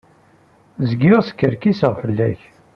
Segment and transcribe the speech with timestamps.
[0.89, 2.41] Zgiɣ skerkiseɣ fell-ak.